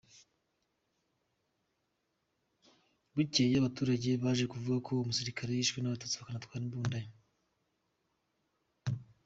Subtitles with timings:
[3.15, 7.09] Bukeye, abaturage baje kuvuga ko uwo musirikari yishwe n’abatutsi bakanatwara imbunda ye.